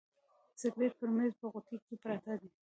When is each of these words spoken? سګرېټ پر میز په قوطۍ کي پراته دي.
سګرېټ 0.61 0.93
پر 0.99 1.09
میز 1.15 1.33
په 1.41 1.47
قوطۍ 1.53 1.77
کي 1.85 1.95
پراته 2.01 2.33
دي. 2.39 2.49